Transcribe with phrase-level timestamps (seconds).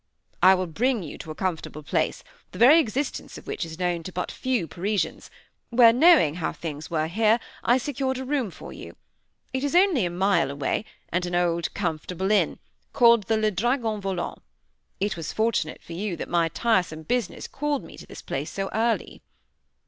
[0.41, 4.01] "I will bring you to a comfortable place, the very existence of which is known
[4.01, 5.29] to but few Parisians,
[5.69, 8.95] where, knowing how things were here, I secured a room for you.
[9.53, 12.57] It is only a mile away, and an old comfortable inn,
[12.93, 14.41] called the Le Dragon Volant.
[14.99, 18.71] It was fortunate for you that my tiresome business called me to this place so
[18.73, 19.21] early."